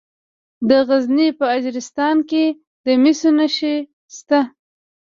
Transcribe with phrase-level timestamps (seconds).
[0.69, 2.45] د غزني په اجرستان کې
[2.85, 3.75] د مسو نښې
[4.15, 4.39] شته.